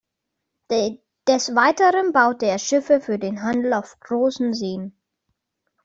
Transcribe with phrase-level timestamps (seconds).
[1.27, 4.97] Des Weiteren baute er Schiffe für den Handel auf den Großen Seen.